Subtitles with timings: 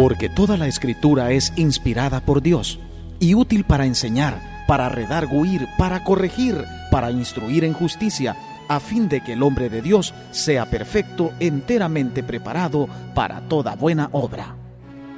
[0.00, 2.78] porque toda la escritura es inspirada por Dios
[3.18, 8.34] y útil para enseñar, para redarguir, para corregir, para instruir en justicia,
[8.66, 14.08] a fin de que el hombre de Dios sea perfecto, enteramente preparado para toda buena
[14.12, 14.56] obra.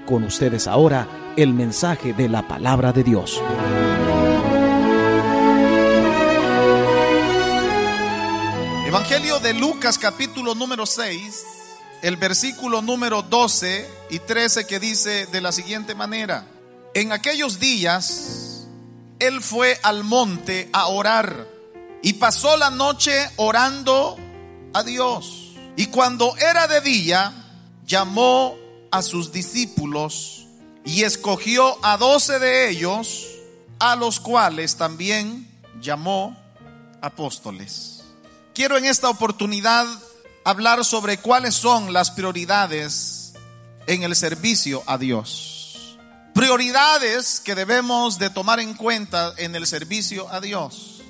[0.04, 3.40] Con ustedes ahora el mensaje de la palabra de Dios.
[8.88, 11.61] Evangelio de Lucas capítulo número 6,
[12.02, 16.44] el versículo número 12 y 13 que dice de la siguiente manera,
[16.94, 18.66] en aquellos días
[19.20, 21.46] él fue al monte a orar
[22.02, 24.18] y pasó la noche orando
[24.74, 25.52] a Dios.
[25.76, 27.32] Y cuando era de día,
[27.86, 28.56] llamó
[28.90, 30.46] a sus discípulos
[30.84, 33.28] y escogió a doce de ellos,
[33.78, 35.48] a los cuales también
[35.80, 36.36] llamó
[37.00, 38.02] apóstoles.
[38.54, 39.86] Quiero en esta oportunidad
[40.44, 43.32] hablar sobre cuáles son las prioridades
[43.86, 45.98] en el servicio a Dios.
[46.34, 51.02] Prioridades que debemos de tomar en cuenta en el servicio a Dios.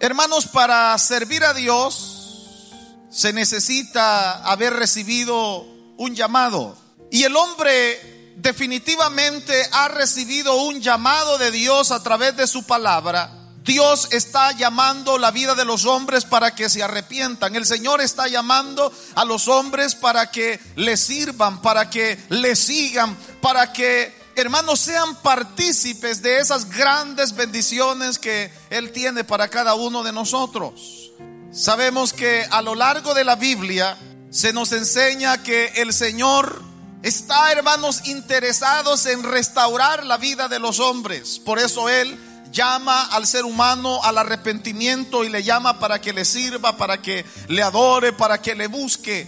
[0.00, 2.72] Hermanos, para servir a Dios
[3.10, 5.64] se necesita haber recibido
[5.96, 6.76] un llamado.
[7.12, 13.30] Y el hombre definitivamente ha recibido un llamado de Dios a través de su palabra.
[13.64, 17.56] Dios está llamando la vida de los hombres para que se arrepientan.
[17.56, 23.16] El Señor está llamando a los hombres para que le sirvan, para que le sigan,
[23.40, 30.02] para que, hermanos, sean partícipes de esas grandes bendiciones que Él tiene para cada uno
[30.02, 31.12] de nosotros.
[31.50, 33.96] Sabemos que a lo largo de la Biblia
[34.28, 36.60] se nos enseña que el Señor
[37.02, 41.38] está, hermanos, interesados en restaurar la vida de los hombres.
[41.38, 42.18] Por eso Él
[42.54, 47.26] llama al ser humano al arrepentimiento y le llama para que le sirva, para que
[47.48, 49.26] le adore, para que le busque.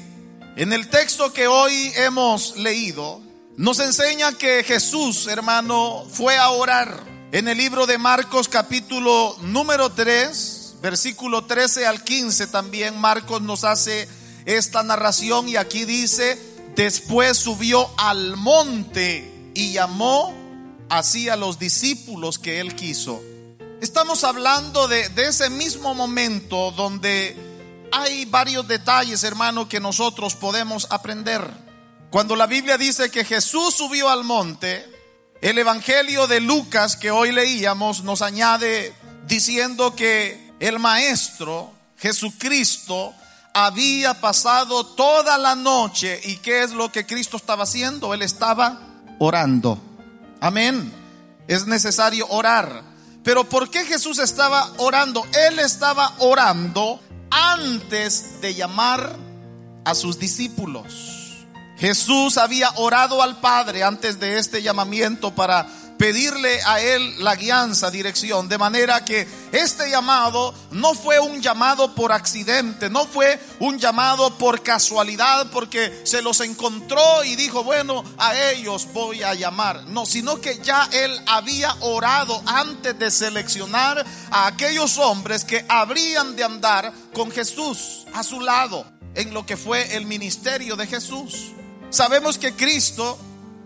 [0.56, 3.20] En el texto que hoy hemos leído,
[3.56, 7.04] nos enseña que Jesús, hermano, fue a orar.
[7.32, 13.64] En el libro de Marcos capítulo número 3, versículo 13 al 15, también Marcos nos
[13.64, 14.08] hace
[14.46, 16.40] esta narración y aquí dice,
[16.76, 20.45] Después subió al monte y llamó
[20.88, 23.20] así a los discípulos que él quiso.
[23.80, 27.36] Estamos hablando de, de, ese mismo momento donde
[27.92, 31.48] hay varios detalles, hermano, que nosotros podemos aprender.
[32.10, 34.86] Cuando la Biblia dice que Jesús subió al monte,
[35.42, 38.94] el Evangelio de Lucas que hoy leíamos nos añade
[39.26, 43.14] diciendo que el Maestro, Jesucristo,
[43.52, 46.20] había pasado toda la noche.
[46.24, 48.14] ¿Y qué es lo que Cristo estaba haciendo?
[48.14, 48.80] Él estaba
[49.18, 49.80] orando.
[50.40, 50.92] Amén.
[51.48, 52.82] Es necesario orar.
[53.22, 55.26] Pero ¿por qué Jesús estaba orando?
[55.48, 59.16] Él estaba orando antes de llamar
[59.84, 61.46] a sus discípulos.
[61.78, 65.66] Jesús había orado al Padre antes de este llamamiento para
[65.98, 71.94] pedirle a Él la guianza, dirección, de manera que este llamado no fue un llamado
[71.94, 78.04] por accidente, no fue un llamado por casualidad, porque se los encontró y dijo, bueno,
[78.18, 79.84] a ellos voy a llamar.
[79.86, 86.36] No, sino que ya Él había orado antes de seleccionar a aquellos hombres que habrían
[86.36, 91.52] de andar con Jesús a su lado en lo que fue el ministerio de Jesús.
[91.90, 93.18] Sabemos que Cristo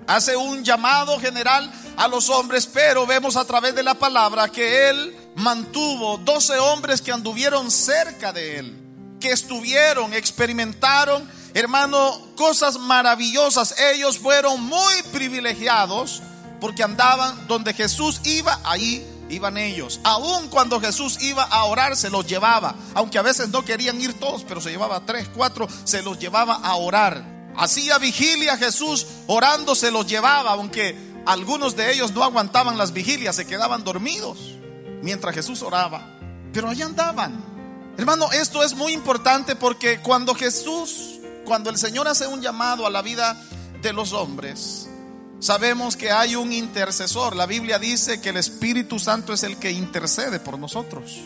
[0.06, 1.70] hace un llamado general
[2.00, 7.02] a los hombres, pero vemos a través de la palabra que él mantuvo 12 hombres
[7.02, 8.74] que anduvieron cerca de él,
[9.20, 13.78] que estuvieron, experimentaron, hermano, cosas maravillosas.
[13.92, 16.22] Ellos fueron muy privilegiados
[16.58, 20.00] porque andaban donde Jesús iba, ahí iban ellos.
[20.02, 22.76] Aun cuando Jesús iba a orar, se los llevaba.
[22.94, 26.54] Aunque a veces no querían ir todos, pero se llevaba tres, cuatro, se los llevaba
[26.54, 27.22] a orar.
[27.58, 33.36] Hacía vigilia Jesús, orando se los llevaba, aunque algunos de ellos no aguantaban las vigilias,
[33.36, 34.38] se quedaban dormidos
[35.02, 36.18] mientras Jesús oraba.
[36.52, 37.44] Pero allá andaban.
[37.96, 42.90] Hermano, esto es muy importante porque cuando Jesús, cuando el Señor hace un llamado a
[42.90, 43.40] la vida
[43.82, 44.88] de los hombres,
[45.38, 47.36] sabemos que hay un intercesor.
[47.36, 51.18] La Biblia dice que el Espíritu Santo es el que intercede por nosotros.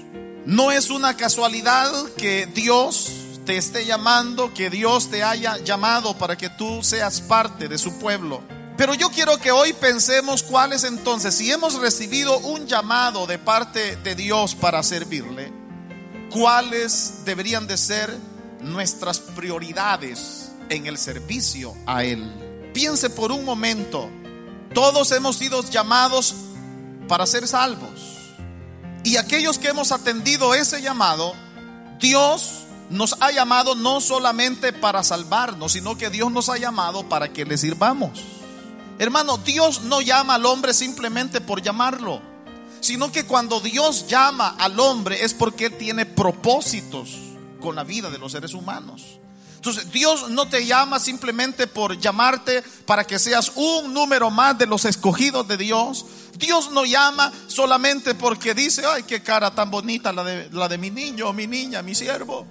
[0.47, 3.11] No es una casualidad que Dios
[3.47, 7.99] te esté llamando, que Dios te haya llamado para que tú seas parte de su
[7.99, 8.43] pueblo.
[8.77, 13.39] Pero yo quiero que hoy pensemos cuál es entonces, si hemos recibido un llamado de
[13.39, 15.53] parte de Dios para servirle,
[16.31, 18.17] cuáles deberían de ser
[18.61, 22.71] nuestras prioridades en el servicio a Él.
[22.75, 24.11] Piense por un momento,
[24.73, 26.35] todos hemos sido llamados
[27.07, 28.15] para ser salvos.
[29.05, 31.35] Y aquellos que hemos atendido ese llamado,
[32.01, 37.33] Dios nos ha llamado no solamente para salvarnos, sino que Dios nos ha llamado para
[37.33, 38.34] que le sirvamos.
[39.05, 42.23] Hermano, Dios no llama al hombre simplemente por llamarlo,
[42.81, 47.11] sino que cuando Dios llama al hombre es porque tiene propósitos
[47.61, 49.19] con la vida de los seres humanos.
[49.57, 54.65] Entonces, Dios no te llama simplemente por llamarte para que seas un número más de
[54.65, 56.07] los escogidos de Dios.
[56.39, 60.79] Dios no llama solamente porque dice, ay, qué cara tan bonita la de, la de
[60.79, 62.47] mi niño, mi niña, mi siervo.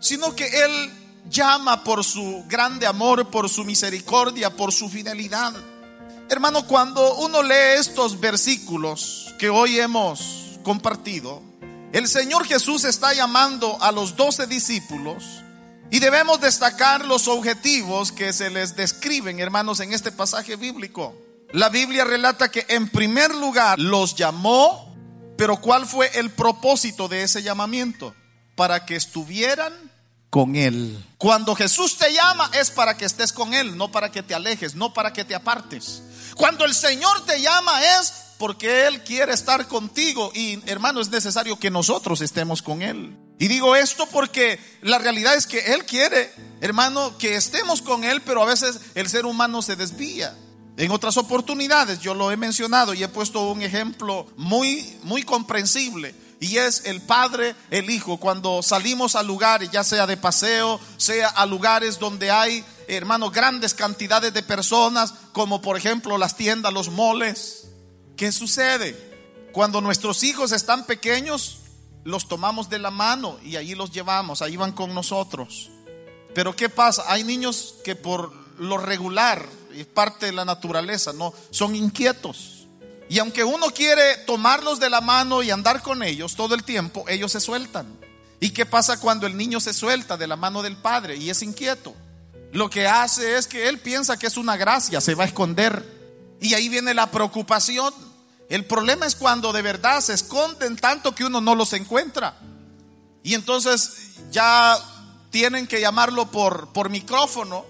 [0.00, 0.90] Sino que Él
[1.28, 5.52] llama por su grande amor, por su misericordia, por su fidelidad.
[6.30, 11.42] Hermano, cuando uno lee estos versículos que hoy hemos compartido,
[11.92, 15.24] el Señor Jesús está llamando a los doce discípulos
[15.90, 21.20] y debemos destacar los objetivos que se les describen, hermanos, en este pasaje bíblico.
[21.50, 24.94] La Biblia relata que en primer lugar los llamó,
[25.36, 28.14] pero ¿cuál fue el propósito de ese llamamiento?
[28.54, 29.72] Para que estuvieran
[30.30, 31.04] con Él.
[31.18, 34.76] Cuando Jesús te llama es para que estés con Él, no para que te alejes,
[34.76, 36.04] no para que te apartes.
[36.40, 41.58] Cuando el Señor te llama es porque Él quiere estar contigo y hermano es necesario
[41.58, 43.14] que nosotros estemos con Él.
[43.38, 46.32] Y digo esto porque la realidad es que Él quiere,
[46.62, 50.34] hermano, que estemos con Él, pero a veces el ser humano se desvía.
[50.78, 56.14] En otras oportunidades yo lo he mencionado y he puesto un ejemplo muy, muy comprensible.
[56.40, 61.28] Y es el padre, el hijo, cuando salimos a lugares, ya sea de paseo, sea
[61.28, 66.88] a lugares donde hay, hermano, grandes cantidades de personas, como por ejemplo las tiendas, los
[66.88, 67.68] moles.
[68.16, 68.96] ¿Qué sucede?
[69.52, 71.58] Cuando nuestros hijos están pequeños,
[72.04, 75.70] los tomamos de la mano y allí los llevamos, ahí van con nosotros.
[76.34, 77.04] Pero ¿qué pasa?
[77.08, 82.59] Hay niños que por lo regular, es parte de la naturaleza, no son inquietos.
[83.10, 87.04] Y aunque uno quiere tomarlos de la mano y andar con ellos todo el tiempo,
[87.08, 87.86] ellos se sueltan.
[88.40, 91.42] ¿Y qué pasa cuando el niño se suelta de la mano del padre y es
[91.42, 91.94] inquieto?
[92.52, 95.84] Lo que hace es que él piensa que es una gracia, se va a esconder.
[96.40, 97.92] Y ahí viene la preocupación
[98.50, 102.34] el problema es cuando de verdad se esconden tanto que uno no los encuentra.
[103.22, 103.92] Y entonces
[104.32, 104.76] ya
[105.30, 107.64] tienen que llamarlo por, por micrófono.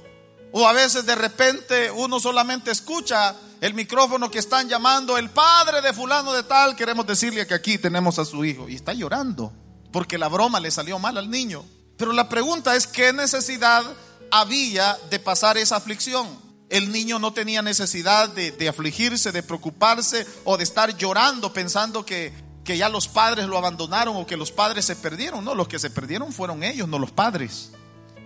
[0.53, 5.83] O a veces de repente uno solamente escucha el micrófono que están llamando el padre
[5.83, 6.77] de fulano de tal.
[6.77, 8.69] Queremos decirle que aquí tenemos a su hijo.
[8.69, 9.53] Y está llorando
[9.93, 11.65] porque la broma le salió mal al niño.
[11.97, 13.85] Pero la pregunta es, ¿qué necesidad
[14.31, 16.27] había de pasar esa aflicción?
[16.71, 22.33] El niño no tenía necesidad de, afligirse, de preocuparse o de estar llorando pensando que,
[22.65, 25.45] que ya los padres lo abandonaron o que los padres se perdieron.
[25.45, 27.73] No, los que se perdieron fueron ellos, no los padres.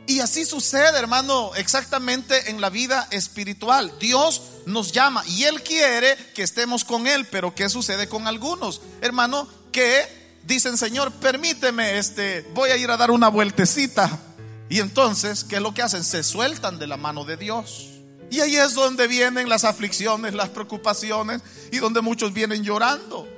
[0.06, 3.92] Y así sucede, hermano, exactamente en la vida espiritual.
[3.98, 8.82] Dios nos llama y Él quiere que estemos con Él, pero ¿qué sucede con algunos?
[9.00, 10.06] Hermano, que
[10.44, 14.20] dicen, Señor, permíteme, este, voy a ir a dar una vueltecita.
[14.68, 16.04] Y entonces, ¿qué es lo que hacen?
[16.04, 17.88] Se sueltan de la mano de Dios.
[18.30, 23.28] Y ahí es donde vienen las aflicciones, las preocupaciones y donde muchos vienen llorando.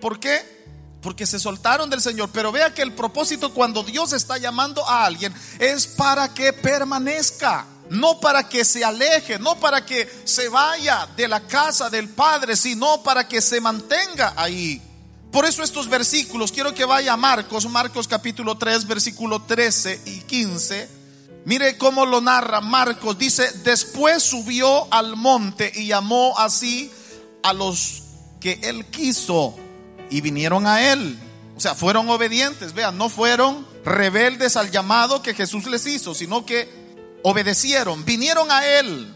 [0.00, 0.59] ¿Por qué?
[1.02, 2.30] Porque se soltaron del Señor.
[2.32, 7.66] Pero vea que el propósito cuando Dios está llamando a alguien es para que permanezca.
[7.90, 12.54] No para que se aleje, no para que se vaya de la casa del Padre,
[12.54, 14.80] sino para que se mantenga ahí.
[15.32, 20.20] Por eso estos versículos, quiero que vaya a Marcos, Marcos capítulo 3, versículo 13 y
[20.20, 21.00] 15
[21.44, 23.18] Mire cómo lo narra Marcos.
[23.18, 26.90] Dice, después subió al monte y llamó así
[27.42, 28.02] a los
[28.40, 29.56] que él quiso
[30.10, 31.18] y vinieron a él.
[31.56, 32.74] O sea, fueron obedientes.
[32.74, 36.68] Vean, no fueron rebeldes al llamado que Jesús les hizo, sino que
[37.22, 38.04] obedecieron.
[38.04, 39.14] Vinieron a él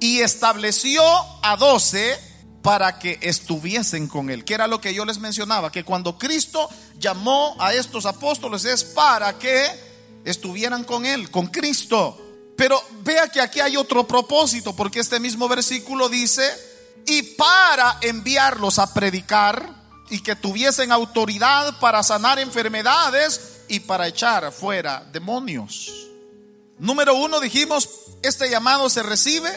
[0.00, 1.02] y estableció
[1.42, 2.18] a doce
[2.62, 4.44] para que estuviesen con él.
[4.44, 6.68] Que era lo que yo les mencionaba, que cuando Cristo
[6.98, 9.66] llamó a estos apóstoles es para que
[10.24, 12.18] estuvieran con Él, con Cristo.
[12.56, 16.44] Pero vea que aquí hay otro propósito, porque este mismo versículo dice,
[17.06, 19.81] y para enviarlos a predicar
[20.12, 25.90] y que tuviesen autoridad para sanar enfermedades y para echar fuera demonios.
[26.78, 27.88] Número uno, dijimos,
[28.22, 29.48] este llamado se recibe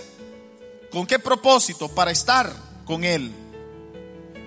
[0.93, 1.89] con qué propósito?
[1.89, 3.33] Para estar con Él.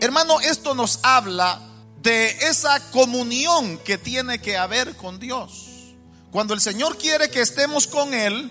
[0.00, 1.60] Hermano, esto nos habla
[2.00, 5.66] de esa comunión que tiene que haber con Dios.
[6.30, 8.50] Cuando el Señor quiere que estemos con Él,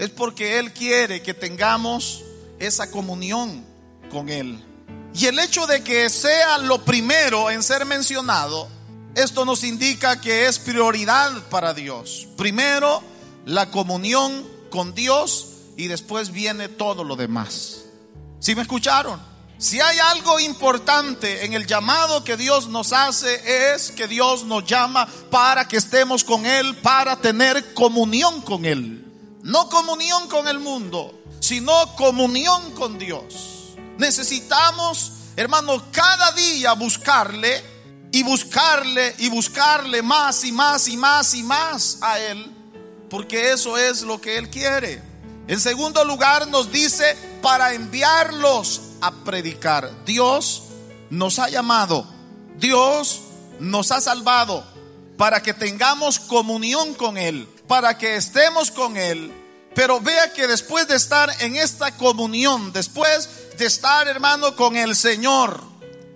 [0.00, 2.24] es porque Él quiere que tengamos
[2.58, 3.64] esa comunión
[4.10, 4.65] con Él.
[5.18, 8.68] Y el hecho de que sea lo primero en ser mencionado,
[9.14, 12.28] esto nos indica que es prioridad para Dios.
[12.36, 13.02] Primero,
[13.46, 15.46] la comunión con Dios
[15.78, 17.84] y después viene todo lo demás.
[18.40, 19.18] ¿Sí me escucharon?
[19.56, 24.66] Si hay algo importante en el llamado que Dios nos hace es que Dios nos
[24.66, 29.02] llama para que estemos con Él, para tener comunión con Él.
[29.42, 33.55] No comunión con el mundo, sino comunión con Dios.
[33.98, 37.62] Necesitamos, hermano, cada día buscarle
[38.12, 42.50] y buscarle y buscarle más y más y más y más a Él,
[43.10, 45.02] porque eso es lo que Él quiere.
[45.48, 50.04] En segundo lugar nos dice para enviarlos a predicar.
[50.04, 50.64] Dios
[51.10, 52.06] nos ha llamado,
[52.58, 53.22] Dios
[53.60, 54.66] nos ha salvado
[55.16, 59.32] para que tengamos comunión con Él, para que estemos con Él.
[59.76, 63.28] Pero vea que después de estar en esta comunión, después
[63.58, 65.62] de estar hermano con el Señor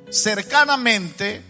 [0.09, 1.43] cercanamente,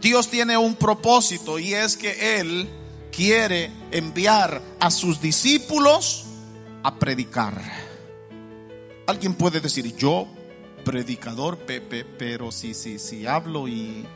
[0.00, 2.68] Dios tiene un propósito y es que Él
[3.10, 6.26] quiere enviar a sus discípulos
[6.84, 7.60] a predicar.
[9.08, 10.28] Alguien puede decir, yo
[10.84, 14.06] predicador, Pepe, pero si, si, si hablo y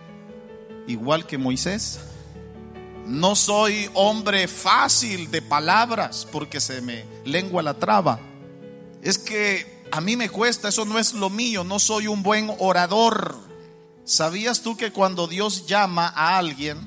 [0.86, 1.98] igual que Moisés,
[3.10, 8.20] no soy hombre fácil de palabras porque se me lengua la traba.
[9.02, 12.54] Es que a mí me cuesta, eso no es lo mío, no soy un buen
[12.60, 13.36] orador.
[14.04, 16.78] ¿Sabías tú que cuando Dios llama a alguien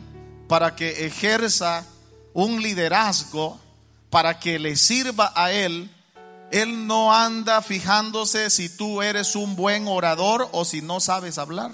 [0.47, 1.85] para que ejerza
[2.31, 3.59] un liderazgo,
[4.09, 5.89] para que le sirva a Él,
[6.51, 11.73] Él no anda fijándose si tú eres un buen orador o si no sabes hablar.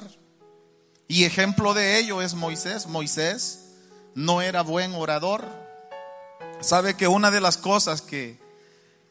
[1.07, 2.87] Y ejemplo de ello es Moisés.
[2.87, 3.68] Moisés
[4.15, 5.45] no era buen orador.
[6.61, 8.39] Sabe que una de las cosas que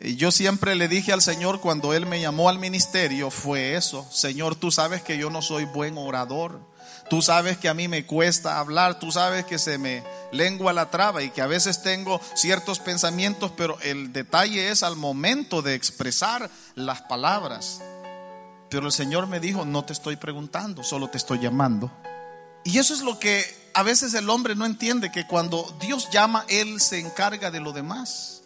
[0.01, 4.07] yo siempre le dije al Señor cuando Él me llamó al ministerio fue eso.
[4.13, 6.61] Señor, tú sabes que yo no soy buen orador.
[7.11, 10.91] Tú sabes que a mí me cuesta hablar, tú sabes que se me lengua la
[10.91, 15.75] traba y que a veces tengo ciertos pensamientos, pero el detalle es al momento de
[15.75, 17.81] expresar las palabras.
[18.69, 21.91] Pero el Señor me dijo, no te estoy preguntando, solo te estoy llamando.
[22.63, 26.45] Y eso es lo que a veces el hombre no entiende, que cuando Dios llama,
[26.49, 28.43] Él se encarga de lo demás.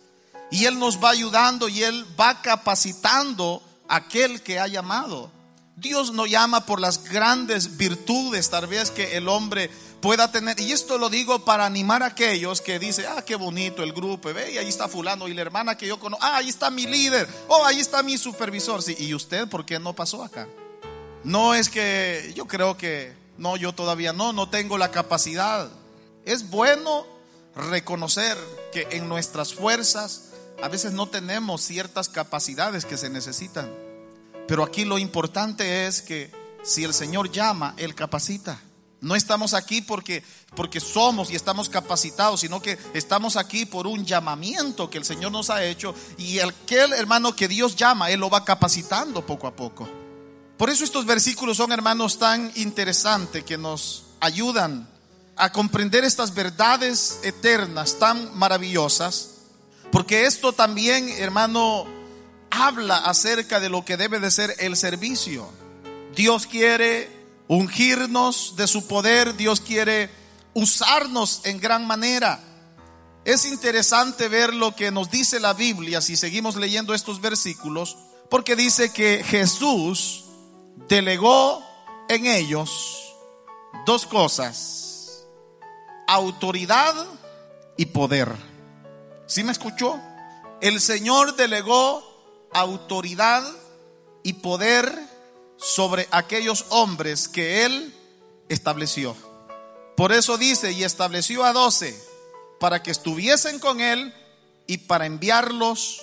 [0.50, 5.32] Y Él nos va ayudando y Él va capacitando a aquel que ha llamado.
[5.74, 9.70] Dios no llama por las grandes virtudes tal vez que el hombre
[10.02, 10.60] pueda tener.
[10.60, 14.34] Y esto lo digo para animar a aquellos que dicen, ah, qué bonito el grupo,
[14.34, 16.84] ve, y ahí está fulano, y la hermana que yo conozco, ah, ahí está mi
[16.84, 18.82] líder, oh, ahí está mi supervisor.
[18.98, 20.46] ¿y usted por qué no pasó acá?
[21.24, 25.68] No es que yo creo que, no, yo todavía no, no tengo la capacidad.
[26.24, 27.04] Es bueno
[27.56, 28.38] reconocer
[28.72, 30.28] que en nuestras fuerzas
[30.62, 33.68] a veces no tenemos ciertas capacidades que se necesitan.
[34.46, 36.30] Pero aquí lo importante es que
[36.62, 38.60] si el Señor llama, Él capacita.
[39.00, 40.22] No estamos aquí porque,
[40.54, 45.32] porque somos y estamos capacitados, sino que estamos aquí por un llamamiento que el Señor
[45.32, 49.56] nos ha hecho y aquel hermano que Dios llama, Él lo va capacitando poco a
[49.56, 50.01] poco.
[50.56, 54.88] Por eso estos versículos son, hermanos, tan interesantes que nos ayudan
[55.36, 59.30] a comprender estas verdades eternas tan maravillosas,
[59.90, 61.86] porque esto también, hermano,
[62.50, 65.50] habla acerca de lo que debe de ser el servicio.
[66.14, 67.10] Dios quiere
[67.48, 70.10] ungirnos de su poder, Dios quiere
[70.54, 72.40] usarnos en gran manera.
[73.24, 77.96] Es interesante ver lo que nos dice la Biblia si seguimos leyendo estos versículos,
[78.30, 80.21] porque dice que Jesús
[80.88, 81.64] delegó
[82.08, 83.14] en ellos
[83.86, 85.24] dos cosas,
[86.06, 86.94] autoridad
[87.76, 88.32] y poder.
[89.26, 89.98] ¿Sí me escuchó?
[90.60, 92.04] El Señor delegó
[92.52, 93.42] autoridad
[94.22, 94.92] y poder
[95.56, 97.94] sobre aquellos hombres que él
[98.48, 99.16] estableció.
[99.96, 101.98] Por eso dice, y estableció a doce
[102.60, 104.14] para que estuviesen con él
[104.66, 106.02] y para enviarlos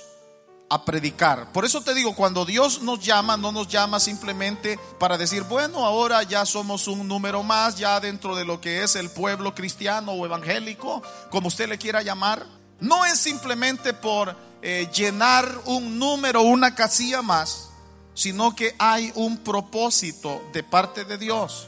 [0.70, 1.52] a predicar.
[1.52, 5.86] Por eso te digo, cuando Dios nos llama, no nos llama simplemente para decir, bueno,
[5.86, 10.12] ahora ya somos un número más, ya dentro de lo que es el pueblo cristiano
[10.12, 12.46] o evangélico, como usted le quiera llamar.
[12.80, 17.70] No es simplemente por eh, llenar un número, una casilla más,
[18.14, 21.68] sino que hay un propósito de parte de Dios.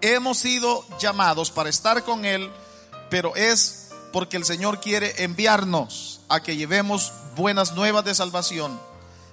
[0.00, 2.50] Hemos sido llamados para estar con Él,
[3.10, 3.81] pero es
[4.12, 8.78] porque el Señor quiere enviarnos a que llevemos buenas nuevas de salvación.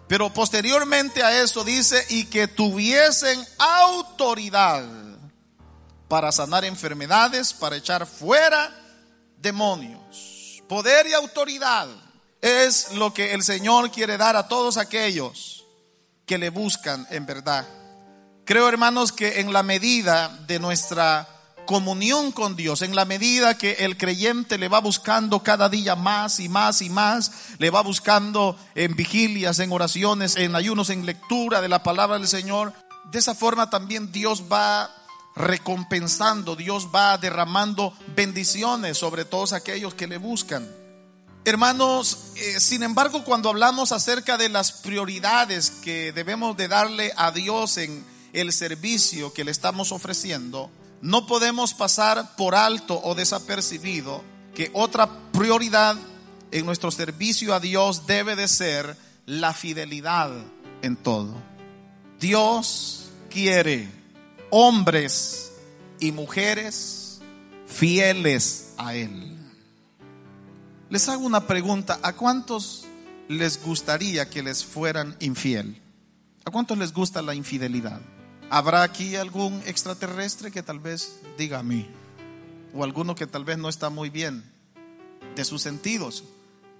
[0.07, 4.83] Pero posteriormente a eso dice, y que tuviesen autoridad
[6.07, 8.75] para sanar enfermedades, para echar fuera
[9.37, 10.63] demonios.
[10.67, 11.87] Poder y autoridad
[12.41, 15.65] es lo que el Señor quiere dar a todos aquellos
[16.25, 17.67] que le buscan en verdad.
[18.45, 21.27] Creo, hermanos, que en la medida de nuestra
[21.69, 26.39] comunión con Dios, en la medida que el creyente le va buscando cada día más
[26.39, 31.61] y más y más, le va buscando en vigilias, en oraciones, en ayunos, en lectura
[31.61, 32.73] de la palabra del Señor,
[33.11, 34.89] de esa forma también Dios va
[35.35, 40.67] recompensando, Dios va derramando bendiciones sobre todos aquellos que le buscan.
[41.45, 47.29] Hermanos, eh, sin embargo, cuando hablamos acerca de las prioridades que debemos de darle a
[47.29, 54.23] Dios en el servicio que le estamos ofreciendo, no podemos pasar por alto o desapercibido
[54.53, 55.95] que otra prioridad
[56.51, 60.31] en nuestro servicio a Dios debe de ser la fidelidad
[60.81, 61.33] en todo.
[62.19, 63.89] Dios quiere
[64.49, 65.53] hombres
[65.99, 67.21] y mujeres
[67.67, 69.37] fieles a Él.
[70.89, 72.85] Les hago una pregunta, ¿a cuántos
[73.27, 75.79] les gustaría que les fueran infiel?
[76.45, 78.01] ¿A cuántos les gusta la infidelidad?
[78.49, 81.87] ¿Habrá aquí algún extraterrestre que tal vez diga a mí?
[82.73, 84.43] O alguno que tal vez no está muy bien
[85.35, 86.23] de sus sentidos.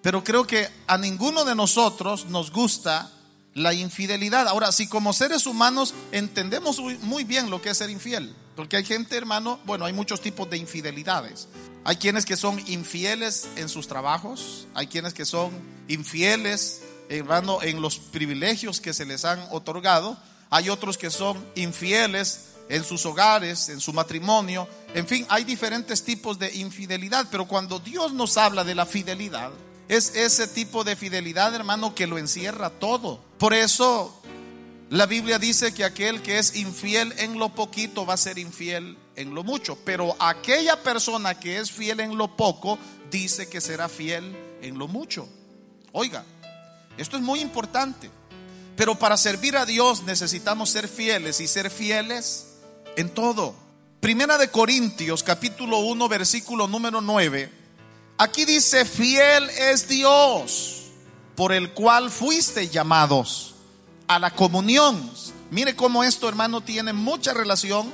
[0.01, 3.11] Pero creo que a ninguno de nosotros nos gusta
[3.53, 4.47] la infidelidad.
[4.47, 8.85] Ahora, si como seres humanos entendemos muy bien lo que es ser infiel, porque hay
[8.85, 11.47] gente, hermano, bueno, hay muchos tipos de infidelidades.
[11.83, 15.51] Hay quienes que son infieles en sus trabajos, hay quienes que son
[15.87, 20.17] infieles, hermano, en los privilegios que se les han otorgado,
[20.49, 26.03] hay otros que son infieles en sus hogares, en su matrimonio, en fin, hay diferentes
[26.03, 29.51] tipos de infidelidad, pero cuando Dios nos habla de la fidelidad,
[29.87, 33.19] es ese tipo de fidelidad, hermano, que lo encierra todo.
[33.37, 34.21] Por eso
[34.89, 38.97] la Biblia dice que aquel que es infiel en lo poquito va a ser infiel
[39.15, 39.77] en lo mucho.
[39.85, 42.79] Pero aquella persona que es fiel en lo poco,
[43.11, 45.27] dice que será fiel en lo mucho.
[45.91, 46.23] Oiga,
[46.97, 48.09] esto es muy importante.
[48.79, 52.45] Pero para servir a Dios necesitamos ser fieles y ser fieles
[52.95, 53.53] en todo.
[53.99, 57.51] Primera de Corintios capítulo 1 versículo número 9
[58.17, 60.83] Aquí dice, fiel es Dios
[61.35, 63.55] por el cual fuiste llamados
[64.07, 65.11] a la comunión.
[65.51, 67.91] Mire cómo esto, hermano, tiene mucha relación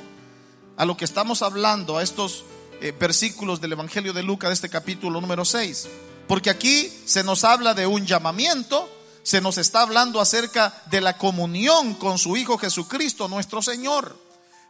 [0.77, 2.43] a lo que estamos hablando, a estos
[2.79, 5.87] eh, versículos del Evangelio de Lucas de este capítulo número 6.
[6.27, 8.94] Porque aquí se nos habla de un llamamiento,
[9.25, 14.15] se nos está hablando acerca de la comunión con su Hijo Jesucristo, nuestro Señor.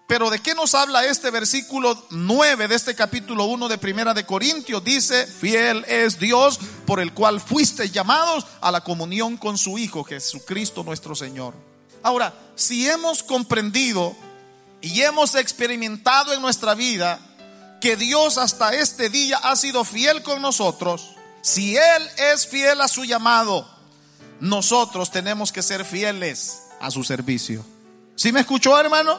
[0.08, 4.26] Pero ¿de qué nos habla este versículo 9 de este capítulo 1 de Primera de
[4.26, 4.82] Corintios?
[4.82, 10.06] Dice, fiel es Dios por el cual fuiste llamados a la comunión con su Hijo
[10.06, 11.54] Jesucristo nuestro Señor.
[12.02, 14.16] Ahora, si hemos comprendido
[14.80, 17.20] y hemos experimentado en nuestra vida
[17.82, 21.10] que Dios hasta este día ha sido fiel con nosotros,
[21.42, 23.75] si Él es fiel a su llamado,
[24.40, 27.66] nosotros tenemos que ser fieles a su servicio.
[28.16, 29.18] ¿Sí me escuchó, hermano?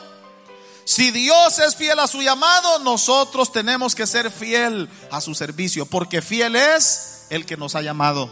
[0.85, 5.87] Si Dios es fiel a su llamado, nosotros tenemos que ser fiel a su servicio,
[5.87, 8.31] porque fiel es el que nos ha llamado.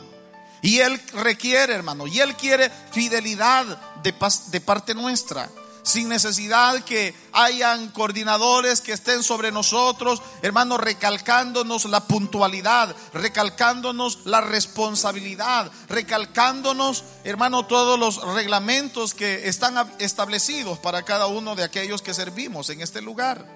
[0.62, 3.64] Y Él requiere, hermano, y Él quiere fidelidad
[4.02, 4.14] de,
[4.50, 5.50] de parte nuestra
[5.84, 14.40] sin necesidad que hayan coordinadores que estén sobre nosotros, hermano, recalcándonos la puntualidad, recalcándonos la
[14.40, 22.14] responsabilidad, recalcándonos, hermano, todos los reglamentos que están establecidos para cada uno de aquellos que
[22.14, 23.46] servimos en este lugar.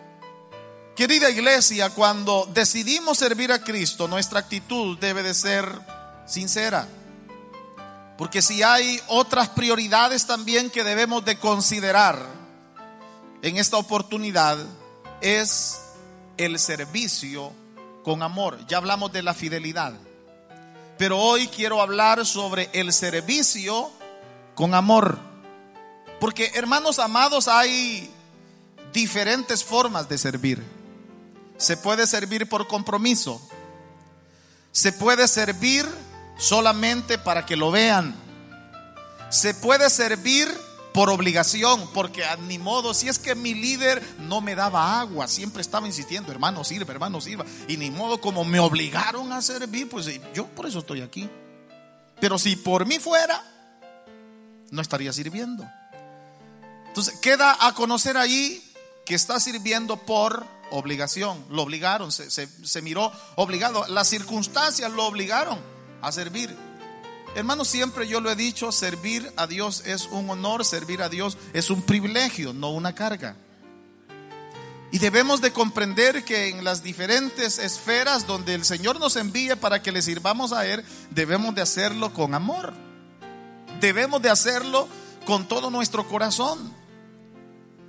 [0.94, 5.66] Querida iglesia, cuando decidimos servir a Cristo, nuestra actitud debe de ser
[6.26, 6.88] sincera.
[8.18, 12.18] Porque si hay otras prioridades también que debemos de considerar
[13.42, 14.59] en esta oportunidad,
[15.20, 15.81] es
[16.37, 17.52] el servicio
[18.02, 18.59] con amor.
[18.66, 19.94] Ya hablamos de la fidelidad.
[20.98, 23.88] Pero hoy quiero hablar sobre el servicio
[24.57, 25.20] con amor.
[26.18, 28.11] Porque hermanos amados, hay
[28.92, 30.61] diferentes formas de servir.
[31.57, 33.40] Se puede servir por compromiso.
[34.72, 35.87] Se puede servir
[36.38, 38.14] solamente para que lo vean.
[39.29, 40.48] Se puede servir
[40.94, 45.29] por obligación, porque a ni modo, si es que mi líder no me daba agua,
[45.29, 47.44] siempre estaba insistiendo, hermano, sirve, hermano, sirva.
[47.68, 51.29] Y ni modo, como me obligaron a servir, pues yo por eso estoy aquí.
[52.20, 53.44] Pero si por mí fuera,
[54.70, 55.68] no estaría sirviendo.
[56.88, 58.64] Entonces, queda a conocer ahí
[59.05, 61.44] que está sirviendo por obligación.
[61.51, 63.87] Lo obligaron, se miró obligado.
[63.88, 66.54] Las circunstancias lo obligaron a servir.
[67.34, 71.37] Hermano, siempre yo lo he dicho, servir a Dios es un honor, servir a Dios
[71.52, 73.37] es un privilegio, no una carga.
[74.90, 79.82] Y debemos de comprender que en las diferentes esferas donde el Señor nos envíe para
[79.82, 82.72] que le sirvamos a Él, debemos de hacerlo con amor.
[83.80, 84.88] Debemos de hacerlo
[85.26, 86.72] con todo nuestro corazón.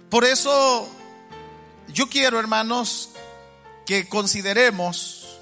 [0.09, 0.89] Por eso
[1.93, 3.11] yo quiero, hermanos,
[3.85, 5.39] que consideremos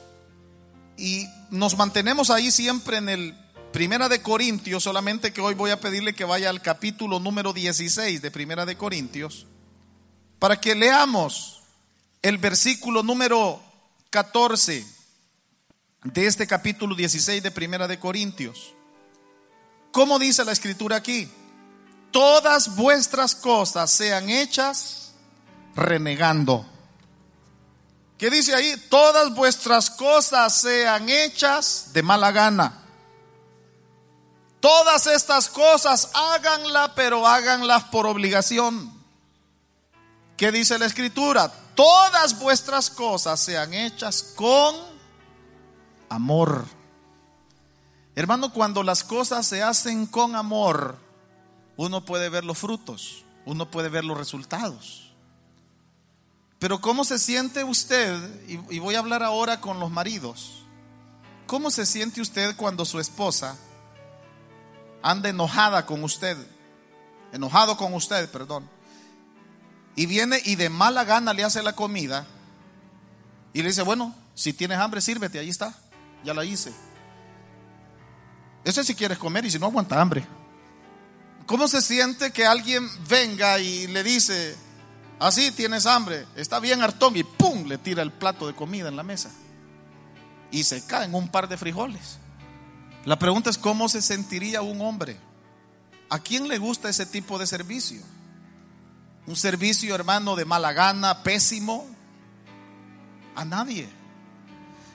[0.95, 3.37] y nos mantenemos ahí siempre en el
[3.71, 8.21] Primera de Corintios, solamente que hoy voy a pedirle que vaya al capítulo número 16
[8.21, 9.45] de Primera de Corintios,
[10.39, 11.61] para que leamos
[12.21, 13.61] el versículo número
[14.09, 14.85] 14.
[16.03, 18.73] de este capítulo 16 de Primera de Corintios.
[19.91, 21.29] ¿Cómo dice la escritura aquí?
[22.11, 25.13] Todas vuestras cosas sean hechas
[25.75, 26.65] renegando.
[28.17, 28.75] ¿Qué dice ahí?
[28.89, 32.83] Todas vuestras cosas sean hechas de mala gana.
[34.59, 38.91] Todas estas cosas háganla, pero háganlas por obligación.
[40.35, 41.51] ¿Qué dice la escritura?
[41.75, 44.75] Todas vuestras cosas sean hechas con
[46.09, 46.65] amor.
[48.15, 50.97] Hermano, cuando las cosas se hacen con amor,
[51.75, 55.06] uno puede ver los frutos, uno puede ver los resultados.
[56.59, 58.17] Pero ¿cómo se siente usted?
[58.47, 60.63] Y, voy a hablar ahora con los maridos.
[61.45, 63.55] ¿Cómo se siente usted cuando su esposa
[65.03, 66.35] anda enojada con usted?
[67.31, 68.67] Enojado con usted, perdón.
[69.95, 72.25] Y viene y de mala gana le hace la comida.
[73.53, 75.73] Y le dice, bueno, si tienes hambre, sírvete, ahí está.
[76.23, 76.73] Ya la hice.
[78.63, 80.25] Ese si quieres comer y si no aguanta hambre.
[81.45, 84.57] ¿Cómo se siente que alguien venga y le dice,
[85.19, 87.67] así tienes hambre, está bien hartón y ¡pum!
[87.67, 89.31] le tira el plato de comida en la mesa?
[90.51, 92.19] Y se cae en un par de frijoles.
[93.05, 95.17] La pregunta es cómo se sentiría un hombre.
[96.09, 98.01] ¿A quién le gusta ese tipo de servicio?
[99.25, 101.85] Un servicio, hermano, de mala gana, pésimo.
[103.35, 103.89] A nadie.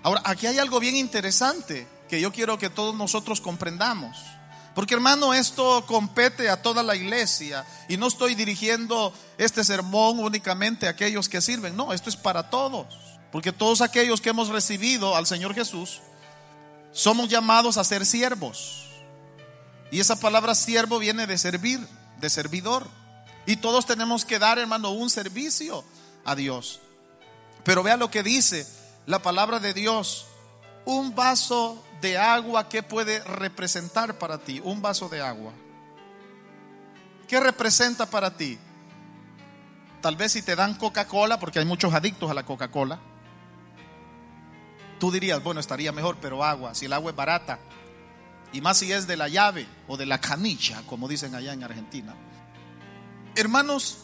[0.03, 4.17] Ahora, aquí hay algo bien interesante que yo quiero que todos nosotros comprendamos.
[4.75, 10.87] Porque hermano, esto compete a toda la iglesia y no estoy dirigiendo este sermón únicamente
[10.87, 12.87] a aquellos que sirven, no, esto es para todos.
[13.31, 16.01] Porque todos aquellos que hemos recibido al Señor Jesús
[16.93, 18.87] somos llamados a ser siervos.
[19.91, 21.81] Y esa palabra siervo viene de servir,
[22.21, 22.87] de servidor.
[23.45, 25.85] Y todos tenemos que dar, hermano, un servicio
[26.25, 26.81] a Dios.
[27.65, 28.67] Pero vea lo que dice
[29.07, 30.27] la palabra de Dios.
[30.85, 34.61] Un vaso de agua, ¿qué puede representar para ti?
[34.65, 35.53] Un vaso de agua.
[37.29, 38.59] ¿Qué representa para ti?
[40.01, 42.99] Tal vez si te dan Coca-Cola, porque hay muchos adictos a la Coca-Cola,
[44.99, 47.59] tú dirías, bueno, estaría mejor, pero agua, si el agua es barata,
[48.53, 51.65] y más si es de la llave o de la canicha, como dicen allá en
[51.65, 52.15] Argentina.
[53.35, 53.99] Hermanos,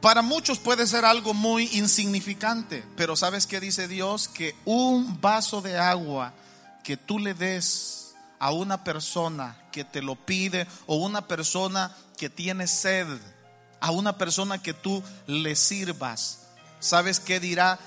[0.00, 4.28] para muchos puede ser algo muy insignificante, pero ¿sabes qué dice Dios?
[4.28, 6.32] Que un vaso de agua
[6.84, 12.30] que tú le des a una persona que te lo pide o una persona que
[12.30, 13.06] tiene sed,
[13.80, 16.46] a una persona que tú le sirvas,
[16.80, 17.78] ¿sabes qué dirá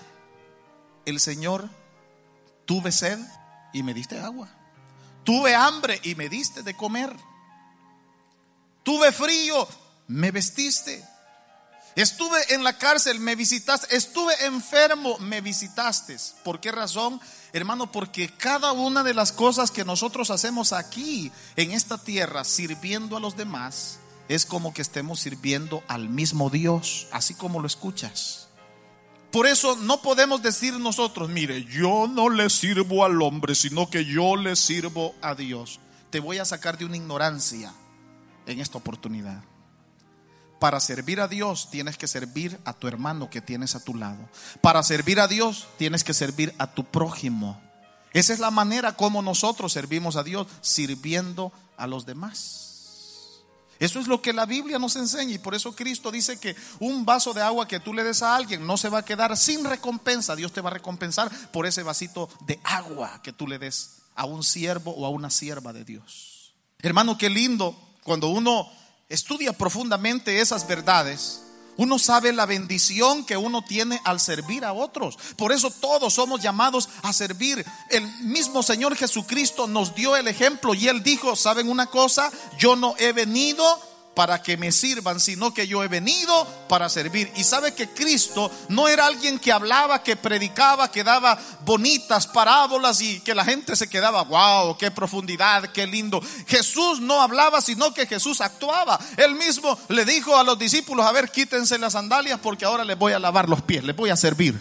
[1.06, 1.70] el Señor?
[2.66, 3.20] Tuve sed
[3.74, 4.50] y me diste agua.
[5.24, 7.16] Tuve hambre y me diste de comer.
[8.84, 9.68] Tuve frío,
[10.08, 11.06] me vestiste.
[11.96, 13.96] Estuve en la cárcel, me visitaste.
[13.96, 16.18] Estuve enfermo, me visitaste.
[16.44, 17.20] ¿Por qué razón?
[17.54, 23.18] Hermano, porque cada una de las cosas que nosotros hacemos aquí, en esta tierra, sirviendo
[23.18, 24.00] a los demás,
[24.30, 28.48] es como que estemos sirviendo al mismo Dios, así como lo escuchas.
[29.32, 34.06] Por eso no podemos decir nosotros, mire, yo no le sirvo al hombre, sino que
[34.06, 35.80] yo le sirvo a Dios.
[36.10, 37.74] Te voy a sacar de una ignorancia
[38.46, 39.44] en esta oportunidad.
[40.62, 44.30] Para servir a Dios tienes que servir a tu hermano que tienes a tu lado.
[44.62, 47.60] Para servir a Dios tienes que servir a tu prójimo.
[48.14, 53.40] Esa es la manera como nosotros servimos a Dios, sirviendo a los demás.
[53.80, 57.06] Eso es lo que la Biblia nos enseña y por eso Cristo dice que un
[57.06, 59.66] vaso de agua que tú le des a alguien no se va a quedar sin
[59.66, 60.36] recompensa.
[60.36, 64.26] Dios te va a recompensar por ese vasito de agua que tú le des a
[64.26, 66.54] un siervo o a una sierva de Dios.
[66.84, 68.70] Hermano, qué lindo cuando uno
[69.12, 71.42] estudia profundamente esas verdades,
[71.78, 75.18] uno sabe la bendición que uno tiene al servir a otros.
[75.36, 77.66] Por eso todos somos llamados a servir.
[77.90, 82.32] El mismo Señor Jesucristo nos dio el ejemplo y él dijo, ¿saben una cosa?
[82.60, 83.64] Yo no he venido
[84.14, 87.32] para que me sirvan, sino que yo he venido para servir.
[87.36, 93.02] Y sabe que Cristo no era alguien que hablaba, que predicaba, que daba bonitas parábolas
[93.02, 96.22] y que la gente se quedaba, wow, qué profundidad, qué lindo.
[96.48, 99.00] Jesús no hablaba, sino que Jesús actuaba.
[99.16, 102.98] Él mismo le dijo a los discípulos, a ver, quítense las sandalias porque ahora les
[102.98, 104.60] voy a lavar los pies, les voy a servir.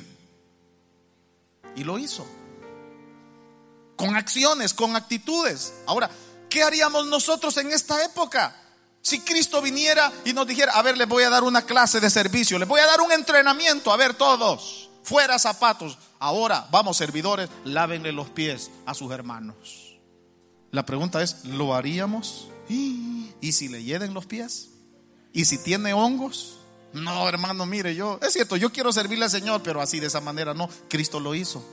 [1.74, 2.26] Y lo hizo.
[3.96, 5.74] Con acciones, con actitudes.
[5.86, 6.08] Ahora,
[6.48, 8.60] ¿qué haríamos nosotros en esta época?
[9.02, 12.10] Si Cristo viniera y nos dijera, a ver, les voy a dar una clase de
[12.10, 17.48] servicio, les voy a dar un entrenamiento, a ver todos, fuera zapatos, ahora vamos servidores,
[17.64, 19.96] lávenle los pies a sus hermanos.
[20.70, 22.48] La pregunta es, ¿lo haríamos?
[22.68, 24.68] ¿Y si le hieden los pies?
[25.32, 26.58] ¿Y si tiene hongos?
[26.92, 30.20] No, hermano, mire, yo, es cierto, yo quiero servirle al Señor, pero así de esa
[30.20, 31.64] manera no, Cristo lo hizo.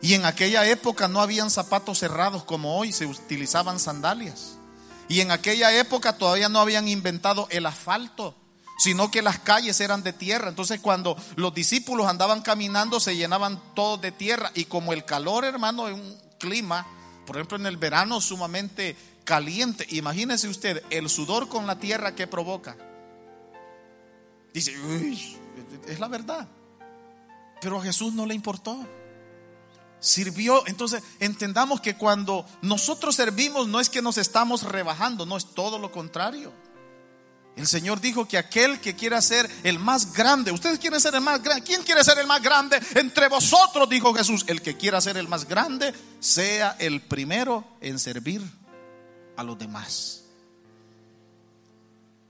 [0.00, 4.56] Y en aquella época no habían zapatos cerrados como hoy, se utilizaban sandalias.
[5.10, 8.36] Y en aquella época todavía no habían inventado el asfalto,
[8.78, 10.48] sino que las calles eran de tierra.
[10.48, 14.52] Entonces cuando los discípulos andaban caminando se llenaban todos de tierra.
[14.54, 16.86] Y como el calor, hermano, es un clima,
[17.26, 22.28] por ejemplo en el verano sumamente caliente, imagínese usted el sudor con la tierra que
[22.28, 22.76] provoca.
[24.54, 24.76] Dice,
[25.88, 26.46] es la verdad.
[27.60, 28.86] Pero a Jesús no le importó
[30.00, 30.66] sirvió.
[30.66, 35.78] Entonces, entendamos que cuando nosotros servimos no es que nos estamos rebajando, no es todo
[35.78, 36.52] lo contrario.
[37.56, 41.20] El Señor dijo que aquel que quiera ser el más grande, ustedes quieren ser el
[41.20, 42.80] más grande, ¿quién quiere ser el más grande?
[42.94, 47.98] Entre vosotros, dijo Jesús, el que quiera ser el más grande, sea el primero en
[47.98, 48.42] servir
[49.36, 50.22] a los demás.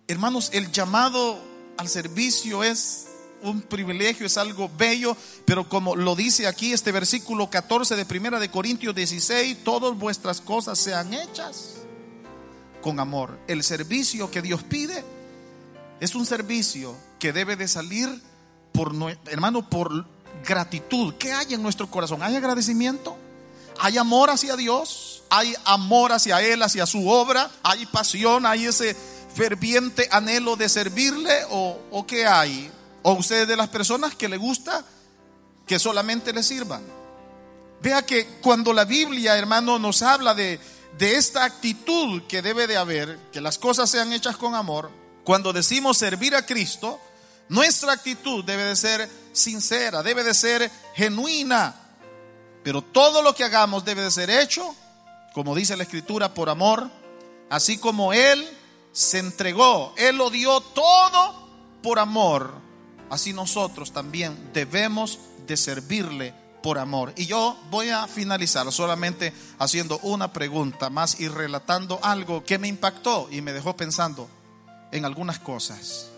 [0.09, 1.41] Hermanos, el llamado
[1.77, 3.10] al servicio es
[3.43, 8.39] un privilegio, es algo bello, pero como lo dice aquí este versículo 14 de Primera
[8.39, 11.77] de Corintios 16, todas vuestras cosas sean hechas
[12.81, 13.39] con amor.
[13.47, 15.05] El servicio que Dios pide
[16.01, 18.09] es un servicio que debe de salir
[18.73, 18.95] por
[19.27, 20.07] hermano por
[20.47, 21.15] gratitud.
[21.15, 22.23] ¿Qué hay en nuestro corazón?
[22.23, 23.17] ¿Hay agradecimiento?
[23.79, 25.23] ¿Hay amor hacia Dios?
[25.31, 27.51] ¿Hay amor hacia él, hacia su obra?
[27.63, 28.47] ¿Hay pasión?
[28.47, 28.97] ¿Hay ese
[29.35, 32.71] ferviente anhelo de servirle o, o qué hay?
[33.03, 34.85] ¿O usted de las personas que le gusta
[35.67, 36.83] que solamente le sirvan?
[37.81, 40.61] Vea que cuando la Biblia, hermano, nos habla de,
[40.99, 44.91] de esta actitud que debe de haber, que las cosas sean hechas con amor,
[45.25, 47.01] cuando decimos servir a Cristo,
[47.49, 51.75] nuestra actitud debe de ser sincera, debe de ser genuina,
[52.63, 54.75] pero todo lo que hagamos debe de ser hecho,
[55.33, 56.91] como dice la Escritura, por amor,
[57.49, 58.47] así como Él
[58.93, 61.49] se entregó, Él lo dio todo
[61.83, 62.70] por amor
[63.11, 67.13] así nosotros también debemos de servirle por amor.
[67.17, 72.69] Y yo voy a finalizar solamente haciendo una pregunta más y relatando algo que me
[72.69, 74.29] impactó y me dejó pensando
[74.93, 76.09] en algunas cosas.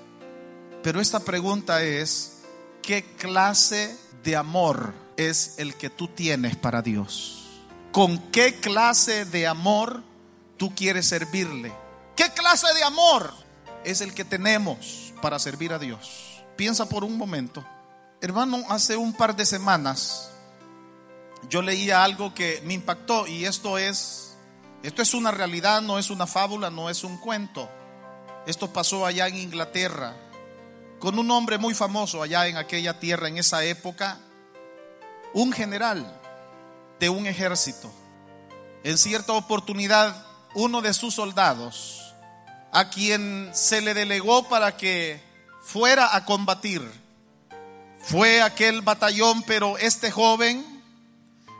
[0.83, 2.43] Pero esta pregunta es,
[2.83, 7.39] ¿qué clase de amor es el que tú tienes para Dios?
[7.93, 10.03] ¿Con qué clase de amor
[10.57, 11.73] tú quieres servirle?
[12.17, 13.33] ¿Qué clase de amor
[13.85, 16.32] es el que tenemos para servir a Dios?
[16.57, 17.65] Piensa por un momento.
[18.21, 20.31] Hermano, hace un par de semanas
[21.49, 24.37] yo leía algo que me impactó y esto es
[24.83, 27.69] esto es una realidad, no es una fábula, no es un cuento.
[28.47, 30.17] Esto pasó allá en Inglaterra
[30.99, 34.19] con un hombre muy famoso allá en aquella tierra en esa época,
[35.33, 36.21] un general
[37.01, 37.93] de un ejército.
[38.85, 42.15] En cierta oportunidad, uno de sus soldados,
[42.73, 45.21] a quien se le delegó para que
[45.63, 46.83] fuera a combatir.
[48.03, 50.65] Fue aquel batallón, pero este joven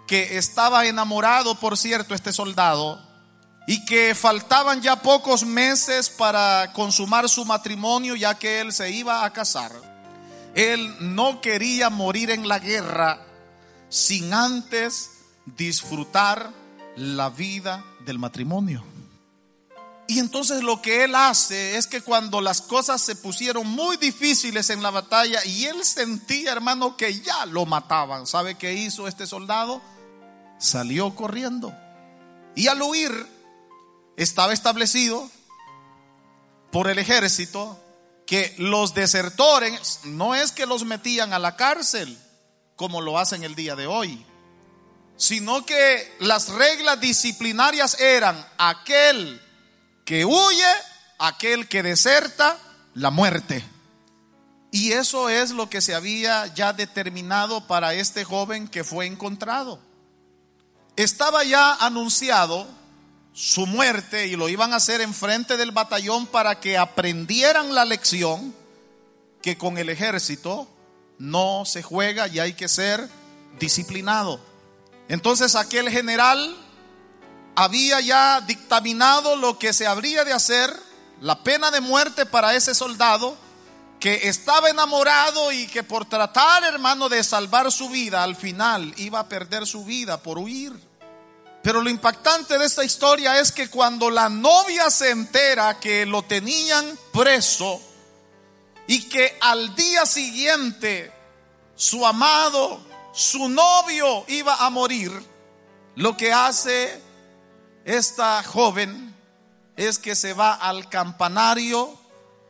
[0.07, 3.01] que estaba enamorado, por cierto, este soldado,
[3.67, 9.25] y que faltaban ya pocos meses para consumar su matrimonio, ya que él se iba
[9.25, 9.73] a casar.
[10.55, 13.21] Él no quería morir en la guerra
[13.89, 15.11] sin antes
[15.47, 16.51] disfrutar
[16.97, 18.92] la vida del matrimonio.
[20.09, 24.69] Y entonces lo que él hace es que cuando las cosas se pusieron muy difíciles
[24.71, 29.27] en la batalla y él sentía, hermano, que ya lo mataban, ¿sabe qué hizo este
[29.27, 29.81] soldado?
[30.59, 31.73] Salió corriendo.
[32.55, 33.27] Y al huir
[34.17, 35.31] estaba establecido
[36.71, 37.79] por el ejército
[38.27, 42.19] que los desertores no es que los metían a la cárcel
[42.77, 44.25] como lo hacen el día de hoy,
[45.17, 49.41] sino que las reglas disciplinarias eran aquel
[50.05, 50.73] que huye,
[51.19, 52.59] aquel que deserta,
[52.95, 53.65] la muerte.
[54.71, 59.79] Y eso es lo que se había ya determinado para este joven que fue encontrado.
[60.97, 62.67] Estaba ya anunciado
[63.33, 68.55] su muerte y lo iban a hacer enfrente del batallón para que aprendieran la lección
[69.41, 70.69] que con el ejército
[71.19, 73.09] no se juega y hay que ser
[73.59, 74.41] disciplinado.
[75.09, 76.57] Entonces aquel general
[77.55, 80.75] había ya dictaminado lo que se habría de hacer,
[81.21, 83.37] la pena de muerte para ese soldado
[84.01, 89.21] que estaba enamorado y que por tratar, hermano, de salvar su vida, al final iba
[89.21, 90.73] a perder su vida por huir.
[91.63, 96.23] Pero lo impactante de esta historia es que cuando la novia se entera que lo
[96.23, 97.81] tenían preso
[98.89, 101.13] y que al día siguiente
[101.77, 102.81] su amado,
[103.13, 105.13] su novio iba a morir,
[105.95, 107.01] lo que hace
[107.85, 109.15] esta joven
[109.77, 111.99] es que se va al campanario,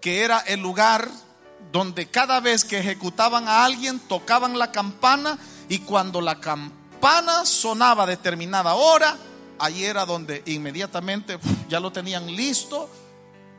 [0.00, 1.08] que era el lugar
[1.70, 8.04] donde cada vez que ejecutaban a alguien tocaban la campana y cuando la campana sonaba
[8.04, 9.16] a determinada hora,
[9.58, 12.90] ahí era donde inmediatamente ya lo tenían listo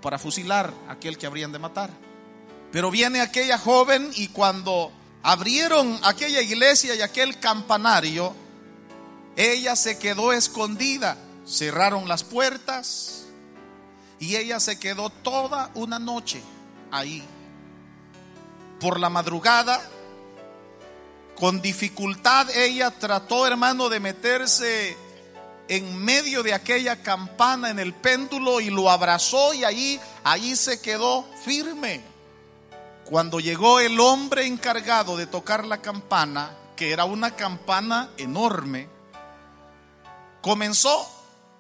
[0.01, 1.89] para fusilar a aquel que habrían de matar.
[2.71, 4.91] Pero viene aquella joven y cuando
[5.23, 8.36] abrieron aquella iglesia y aquel campanario,
[9.36, 13.25] ella se quedó escondida, cerraron las puertas
[14.19, 16.41] y ella se quedó toda una noche
[16.91, 17.23] ahí.
[18.79, 19.82] Por la madrugada,
[21.36, 24.97] con dificultad ella trató, hermano, de meterse
[25.67, 30.82] en medio de aquella campana en el péndulo y lo abrazó y ahí, ahí se
[30.82, 32.01] quedó firme.
[33.06, 38.88] Cuando llegó el hombre encargado de tocar la campana, que era una campana enorme,
[40.41, 41.12] comenzó.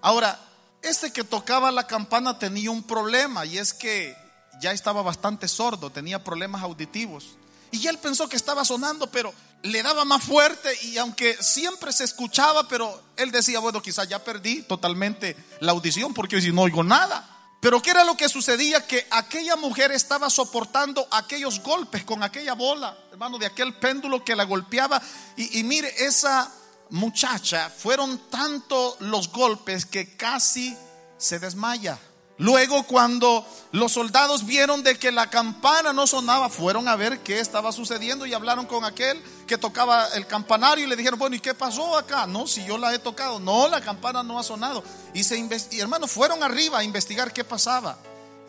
[0.03, 0.37] Ahora,
[0.81, 4.13] este que tocaba la campana tenía un problema y es que
[4.59, 7.37] ya estaba bastante sordo, tenía problemas auditivos.
[7.71, 12.03] Y él pensó que estaba sonando, pero le daba más fuerte y aunque siempre se
[12.03, 16.83] escuchaba, pero él decía, bueno, quizás ya perdí totalmente la audición porque si no oigo
[16.83, 17.29] nada.
[17.61, 18.85] Pero ¿qué era lo que sucedía?
[18.85, 24.35] Que aquella mujer estaba soportando aquellos golpes con aquella bola, hermano, de aquel péndulo que
[24.35, 25.01] la golpeaba.
[25.37, 26.51] Y, y mire, esa
[26.89, 30.77] muchacha, fueron tanto los golpes que casi
[31.17, 31.97] se desmaya.
[32.37, 37.39] Luego cuando los soldados vieron de que la campana no sonaba, fueron a ver qué
[37.39, 41.39] estaba sucediendo y hablaron con aquel que tocaba el campanario y le dijeron, bueno, ¿y
[41.39, 42.25] qué pasó acá?
[42.25, 44.83] No, si yo la he tocado, no, la campana no ha sonado.
[45.13, 47.97] Y, se y hermanos, fueron arriba a investigar qué pasaba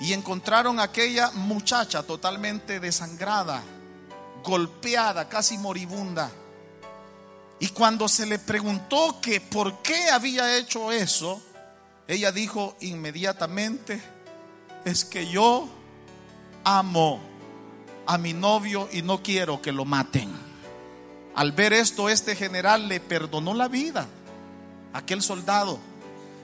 [0.00, 3.62] y encontraron a aquella muchacha totalmente desangrada,
[4.42, 6.30] golpeada, casi moribunda.
[7.64, 11.40] Y cuando se le preguntó que por qué había hecho eso,
[12.06, 14.02] ella dijo inmediatamente,
[14.84, 15.66] es que yo
[16.62, 17.22] amo
[18.04, 20.30] a mi novio y no quiero que lo maten.
[21.34, 24.08] Al ver esto, este general le perdonó la vida
[24.92, 25.78] a aquel soldado.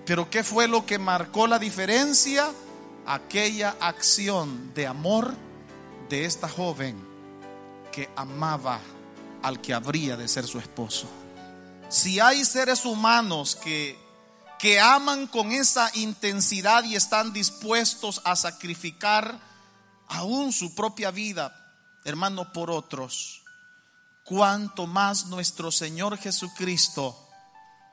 [0.06, 2.50] Pero ¿qué fue lo que marcó la diferencia?
[3.04, 5.34] Aquella acción de amor
[6.08, 6.96] de esta joven
[7.92, 8.80] que amaba
[9.42, 11.08] al que habría de ser su esposo.
[11.88, 13.98] Si hay seres humanos que
[14.60, 19.40] que aman con esa intensidad y están dispuestos a sacrificar
[20.06, 21.74] aún su propia vida,
[22.04, 23.42] hermano, por otros,
[24.22, 27.26] cuanto más nuestro Señor Jesucristo,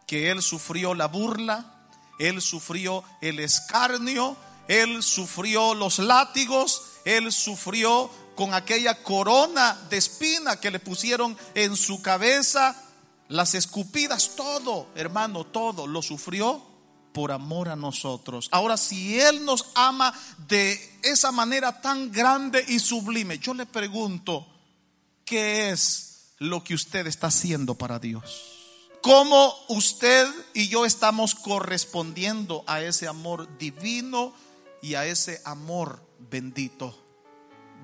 [0.05, 1.87] que Él sufrió la burla,
[2.19, 4.35] Él sufrió el escarnio,
[4.67, 11.75] Él sufrió los látigos, Él sufrió con aquella corona de espina que le pusieron en
[11.75, 12.79] su cabeza,
[13.29, 16.61] las escupidas, todo, hermano, todo lo sufrió
[17.13, 18.47] por amor a nosotros.
[18.51, 20.13] Ahora, si Él nos ama
[20.47, 24.45] de esa manera tan grande y sublime, yo le pregunto,
[25.25, 28.43] ¿qué es lo que usted está haciendo para Dios?
[29.01, 34.31] ¿Cómo usted y yo estamos correspondiendo a ese amor divino
[34.83, 37.06] y a ese amor bendito?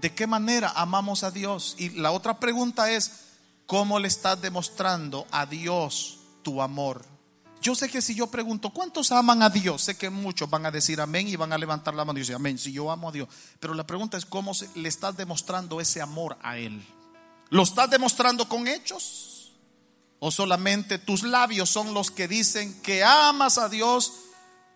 [0.01, 1.75] ¿De qué manera amamos a Dios?
[1.77, 3.23] Y la otra pregunta es,
[3.65, 7.05] ¿Cómo le estás demostrando a Dios tu amor?
[7.61, 9.81] Yo sé que si yo pregunto, ¿cuántos aman a Dios?
[9.83, 12.35] Sé que muchos van a decir amén y van a levantar la mano y decir
[12.35, 13.29] amén, si yo amo a Dios.
[13.61, 16.85] Pero la pregunta es, ¿cómo le estás demostrando ese amor a Él?
[17.49, 19.53] ¿Lo estás demostrando con hechos?
[20.19, 24.11] ¿O solamente tus labios son los que dicen que amas a Dios,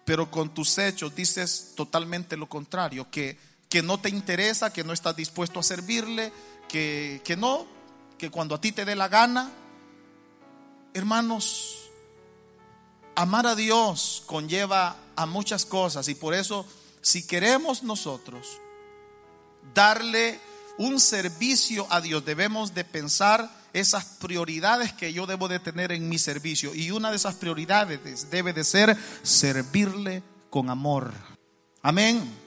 [0.05, 3.37] pero con tus hechos dices totalmente lo contrario, que,
[3.69, 6.31] que no te interesa, que no estás dispuesto a servirle,
[6.67, 7.65] que, que no,
[8.17, 9.51] que cuando a ti te dé la gana,
[10.93, 11.89] hermanos,
[13.15, 16.65] amar a Dios conlleva a muchas cosas y por eso
[17.01, 18.59] si queremos nosotros
[19.73, 20.39] darle
[20.77, 26.09] un servicio a Dios, debemos de pensar esas prioridades que yo debo de tener en
[26.09, 31.13] mi servicio y una de esas prioridades debe de ser servirle con amor.
[31.81, 32.46] Amén.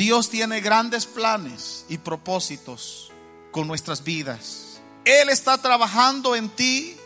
[0.00, 3.12] Dios tiene grandes planes y propósitos
[3.50, 4.80] con nuestras vidas.
[5.04, 6.96] Él está trabajando en ti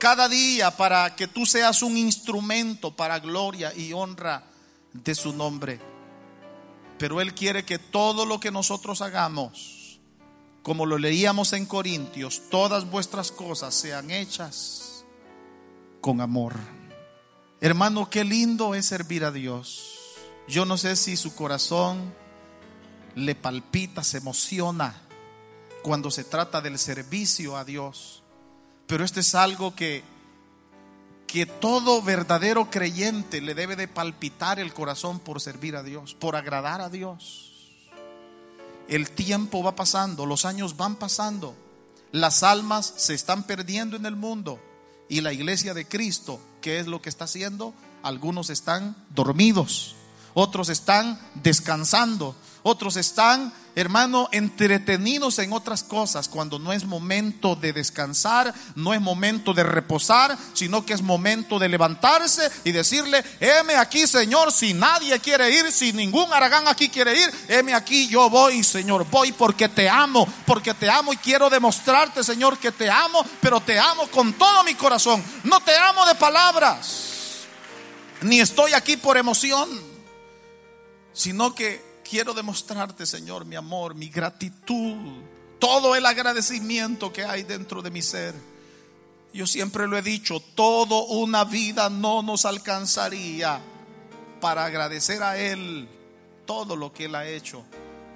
[0.00, 4.42] cada día para que tú seas un instrumento para gloria y honra
[4.92, 5.78] de su nombre.
[6.98, 10.00] Pero Él quiere que todo lo que nosotros hagamos,
[10.64, 15.04] como lo leíamos en Corintios, todas vuestras cosas sean hechas
[16.00, 16.54] con amor.
[17.60, 19.95] Hermano, qué lindo es servir a Dios.
[20.48, 22.14] Yo no sé si su corazón
[23.14, 24.94] le palpita, se emociona
[25.82, 28.22] cuando se trata del servicio a Dios.
[28.86, 30.04] Pero esto es algo que,
[31.26, 36.36] que todo verdadero creyente le debe de palpitar el corazón por servir a Dios, por
[36.36, 37.52] agradar a Dios.
[38.88, 41.56] El tiempo va pasando, los años van pasando.
[42.12, 44.60] Las almas se están perdiendo en el mundo
[45.08, 47.74] y la iglesia de Cristo, ¿qué es lo que está haciendo?
[48.02, 49.95] Algunos están dormidos,
[50.38, 57.72] otros están descansando, otros están, hermano, entretenidos en otras cosas cuando no es momento de
[57.72, 63.76] descansar, no es momento de reposar, sino que es momento de levantarse y decirle, heme
[63.76, 68.28] aquí, Señor, si nadie quiere ir, si ningún aragán aquí quiere ir, heme aquí, yo
[68.28, 72.90] voy, Señor, voy porque te amo, porque te amo y quiero demostrarte, Señor, que te
[72.90, 75.24] amo, pero te amo con todo mi corazón.
[75.44, 77.46] No te amo de palabras,
[78.20, 79.95] ni estoy aquí por emoción,
[81.16, 85.22] sino que quiero demostrarte, Señor, mi amor, mi gratitud,
[85.58, 88.34] todo el agradecimiento que hay dentro de mi ser.
[89.32, 93.60] Yo siempre lo he dicho, todo una vida no nos alcanzaría
[94.42, 95.88] para agradecer a Él
[96.44, 97.64] todo lo que Él ha hecho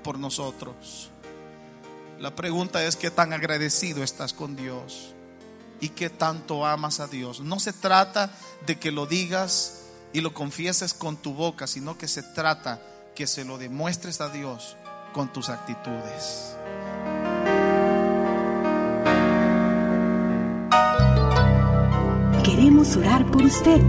[0.04, 1.08] por nosotros.
[2.18, 5.14] La pregunta es qué tan agradecido estás con Dios
[5.80, 7.40] y qué tanto amas a Dios.
[7.40, 8.30] No se trata
[8.66, 12.82] de que lo digas y lo confieses con tu boca, sino que se trata
[13.20, 14.78] que se lo demuestres a Dios
[15.12, 16.56] con tus actitudes.
[22.42, 23.82] Queremos orar por usted.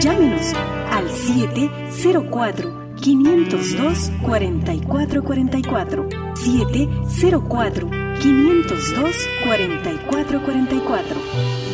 [0.00, 0.52] Llámenos
[0.90, 7.90] al 704 502 4444 704
[8.20, 11.67] 502 4444